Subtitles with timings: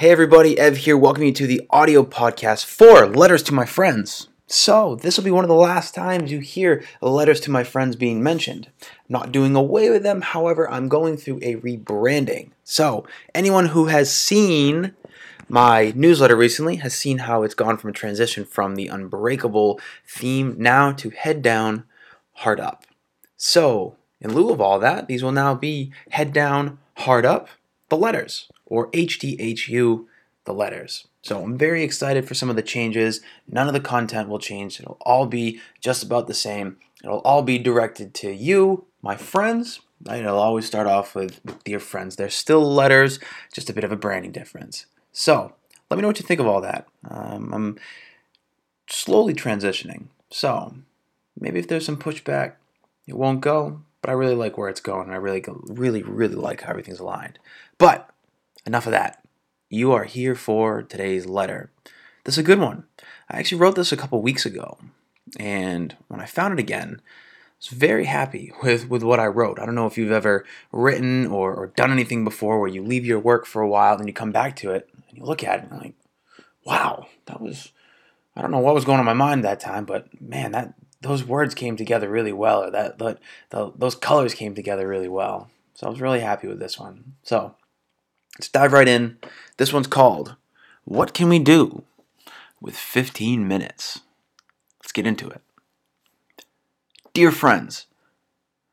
[0.00, 0.96] Hey everybody, Ev here.
[0.96, 4.28] Welcome you to the audio podcast for Letters to My Friends.
[4.46, 7.96] So, this will be one of the last times you hear letters to my friends
[7.96, 8.70] being mentioned.
[8.80, 12.48] I'm not doing away with them, however, I'm going through a rebranding.
[12.64, 14.94] So, anyone who has seen
[15.50, 20.56] my newsletter recently has seen how it's gone from a transition from the unbreakable theme
[20.56, 21.84] now to head down,
[22.36, 22.86] heart up.
[23.36, 27.50] So, in lieu of all that, these will now be head down, heart up,
[27.90, 30.06] the letters, or HDHU,
[30.44, 31.06] the letters.
[31.22, 33.20] So I'm very excited for some of the changes.
[33.46, 34.80] None of the content will change.
[34.80, 36.78] It'll all be just about the same.
[37.04, 39.80] It'll all be directed to you, my friends.
[40.10, 42.16] It'll always start off with dear friends.
[42.16, 43.18] They're still letters,
[43.52, 44.86] just a bit of a branding difference.
[45.12, 45.52] So
[45.90, 46.86] let me know what you think of all that.
[47.08, 47.78] Um, I'm
[48.88, 50.06] slowly transitioning.
[50.30, 50.74] So
[51.38, 52.54] maybe if there's some pushback,
[53.06, 53.82] it won't go.
[54.02, 55.04] But I really like where it's going.
[55.04, 57.38] And I really, really, really like how everything's aligned.
[57.78, 58.10] But
[58.66, 59.20] enough of that
[59.70, 61.70] you are here for today's letter.
[62.24, 62.84] This is a good one.
[63.30, 64.78] I actually wrote this a couple weeks ago,
[65.38, 69.60] and when I found it again, I was very happy with, with what I wrote.
[69.60, 73.06] I don't know if you've ever written or, or done anything before where you leave
[73.06, 75.60] your work for a while and you come back to it and you look at
[75.60, 75.94] it and you're like,
[76.66, 77.70] wow, that was,
[78.34, 80.74] I don't know what was going on in my mind that time, but man, that
[81.00, 83.18] those words came together really well, or that, that
[83.50, 85.50] the, those colors came together really well.
[85.74, 87.14] So I was really happy with this one.
[87.22, 87.54] So
[88.40, 89.18] Let's dive right in.
[89.58, 90.36] This one's called
[90.84, 91.82] What Can We Do
[92.58, 94.00] with 15 Minutes?
[94.82, 95.42] Let's get into it.
[97.12, 97.84] Dear friends,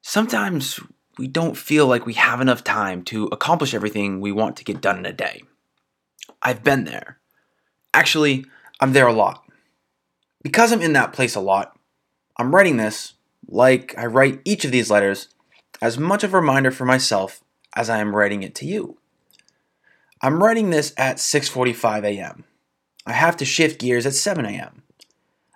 [0.00, 0.78] sometimes
[1.18, 4.80] we don't feel like we have enough time to accomplish everything we want to get
[4.80, 5.42] done in a day.
[6.40, 7.18] I've been there.
[7.92, 8.44] Actually,
[8.78, 9.42] I'm there a lot.
[10.42, 11.76] Because I'm in that place a lot,
[12.38, 13.14] I'm writing this,
[13.48, 15.28] like I write each of these letters,
[15.82, 17.42] as much of a reminder for myself
[17.74, 18.98] as I am writing it to you.
[20.20, 22.44] I'm writing this at 6:45 a.m.
[23.06, 24.82] I have to shift gears at 7 a.m.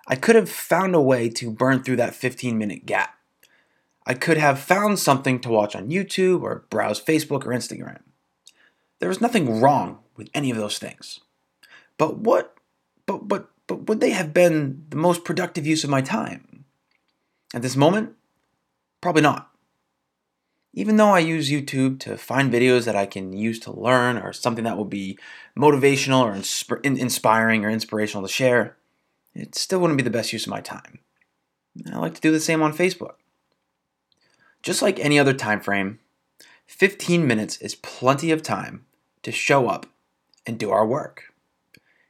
[0.07, 3.15] I could have found a way to burn through that 15-minute gap.
[4.05, 7.99] I could have found something to watch on YouTube or browse Facebook or Instagram.
[8.99, 11.19] There was nothing wrong with any of those things.
[11.97, 12.55] But what
[13.05, 16.52] but but but would they have been the most productive use of my time?
[17.53, 18.13] At this moment,
[19.01, 19.53] probably not
[20.73, 24.33] even though I use YouTube to find videos that I can use to learn or
[24.33, 25.19] something that will be
[25.57, 28.75] motivational or insp- inspiring or inspirational to share,
[29.35, 30.99] it still wouldn't be the best use of my time.
[31.91, 33.15] I like to do the same on Facebook.
[34.63, 35.99] Just like any other time frame,
[36.65, 38.85] 15 minutes is plenty of time
[39.21, 39.85] to show up
[40.45, 41.33] and do our work.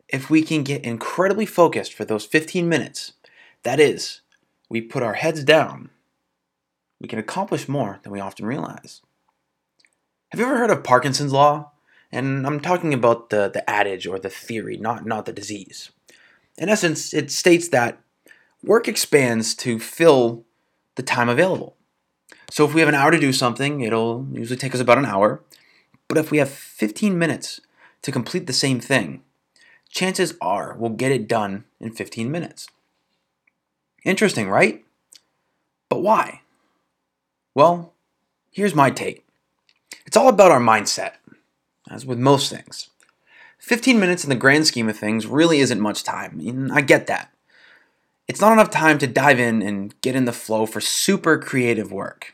[0.08, 3.14] If we can get incredibly focused for those 15 minutes,
[3.64, 4.22] that is,
[4.74, 5.92] we put our heads down
[7.04, 9.02] we can accomplish more than we often realize.
[10.30, 11.72] Have you ever heard of Parkinson's Law?
[12.14, 15.92] And I'm talking about the, the adage or the theory, not, not the disease.
[16.58, 18.00] In essence, it states that
[18.64, 20.46] work expands to fill
[20.96, 21.76] the time available.
[22.50, 25.06] So if we have an hour to do something, it'll usually take us about an
[25.06, 25.44] hour.
[26.08, 27.60] But if we have 15 minutes
[28.04, 29.24] to complete the same thing,
[29.90, 32.70] chances are we'll get it done in 15 minutes.
[34.04, 34.84] Interesting, right?
[35.90, 36.42] But why?
[37.56, 37.94] Well,
[38.52, 39.26] here's my take
[40.06, 41.14] it's all about our mindset,
[41.90, 42.90] as with most things.
[43.60, 47.32] 15 minutes in the grand scheme of things really isn't much time, I get that.
[48.28, 51.92] It's not enough time to dive in and get in the flow for super creative
[51.92, 52.34] work.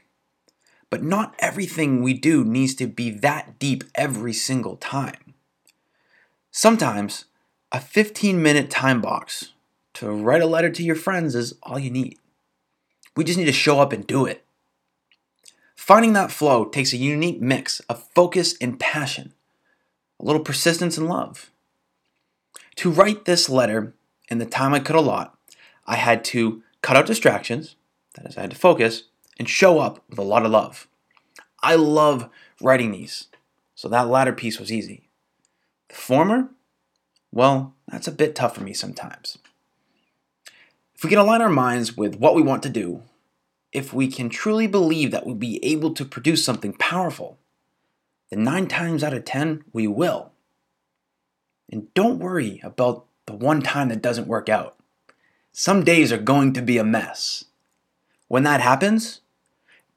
[0.90, 5.36] But not everything we do needs to be that deep every single time.
[6.52, 7.26] Sometimes
[7.72, 9.54] a 15 minute time box
[10.00, 12.18] to write a letter to your friends is all you need.
[13.18, 14.46] We just need to show up and do it.
[15.76, 19.34] Finding that flow takes a unique mix of focus and passion,
[20.18, 21.52] a little persistence and love.
[22.78, 23.94] To write this letter
[24.30, 25.38] in the time I could allot,
[25.86, 27.76] I had to cut out distractions,
[28.16, 29.04] that is, I had to focus,
[29.38, 30.88] and show up with a lot of love.
[31.62, 32.30] I love
[32.62, 33.28] writing these,
[33.76, 35.10] so that latter piece was easy.
[35.90, 36.52] The former,
[37.34, 39.38] well, that's a bit tough for me sometimes.
[41.00, 43.04] If we can align our minds with what we want to do,
[43.72, 47.40] if we can truly believe that we'll be able to produce something powerful,
[48.30, 50.34] then nine times out of ten, we will.
[51.72, 54.76] And don't worry about the one time that doesn't work out.
[55.54, 57.46] Some days are going to be a mess.
[58.28, 59.22] When that happens,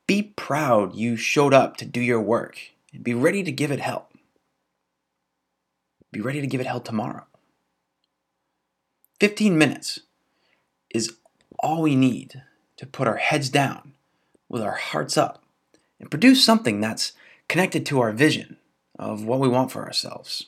[0.07, 2.61] be proud you showed up to do your work
[2.95, 4.09] and be ready to give it hell.
[6.13, 7.27] Be ready to give it hell tomorrow.
[9.19, 9.99] 15 minutes
[10.95, 11.17] is
[11.59, 12.43] all we need
[12.77, 13.93] to put our heads down
[14.49, 15.43] with our hearts up
[15.99, 17.13] and produce something that's
[17.49, 18.57] connected to our vision
[18.99, 20.47] of what we want for ourselves.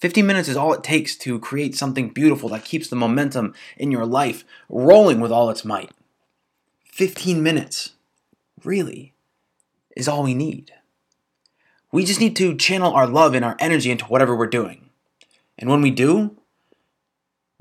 [0.00, 3.92] 15 minutes is all it takes to create something beautiful that keeps the momentum in
[3.92, 5.92] your life rolling with all its might.
[6.86, 7.92] 15 minutes,
[8.64, 9.14] really,
[9.96, 10.72] is all we need.
[11.92, 14.90] We just need to channel our love and our energy into whatever we're doing.
[15.56, 16.36] And when we do,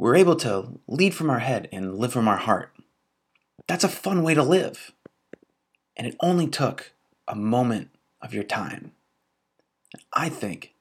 [0.02, 2.74] we're able to lead from our head and live from our heart.
[3.68, 4.94] That's a fun way to live.
[5.96, 6.94] And it only took
[7.28, 8.94] a moment of your time.
[10.12, 10.74] I think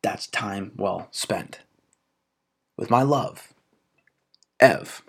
[0.00, 1.60] that's time well spent.
[2.78, 3.52] With my love,
[4.60, 5.02] Ev.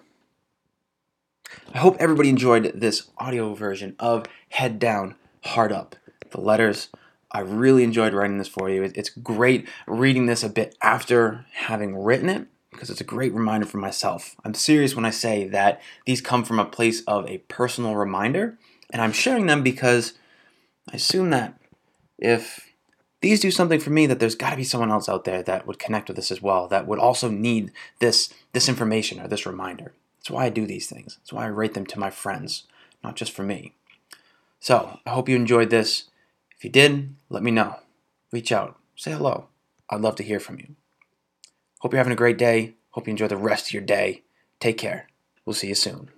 [1.74, 5.16] I hope everybody enjoyed this audio version of Head Down,
[5.46, 5.96] Heart Up.
[6.32, 6.90] The letters,
[7.32, 8.84] I really enjoyed writing this for you.
[8.84, 13.66] It's great reading this a bit after having written it because it's a great reminder
[13.66, 14.36] for myself.
[14.44, 18.58] I'm serious when I say that these come from a place of a personal reminder,
[18.92, 20.14] and I'm sharing them because
[20.92, 21.60] I assume that
[22.18, 22.70] if
[23.22, 25.68] these do something for me that there's got to be someone else out there that
[25.68, 29.46] would connect with this as well that would also need this this information or this
[29.46, 29.94] reminder.
[30.18, 31.18] That's why i do these things.
[31.18, 32.64] That's why i write them to my friends
[33.04, 33.74] not just for me.
[34.60, 36.06] So i hope you enjoyed this.
[36.58, 37.78] If you did let me know.
[38.32, 38.78] Reach out.
[38.96, 39.48] Say hello.
[39.90, 40.76] I'd love to hear from you
[41.80, 42.76] hope you're having a great day.
[42.92, 44.24] Hope you enjoy the rest of your day.
[44.60, 45.08] Take care.
[45.46, 46.12] We'll see you soon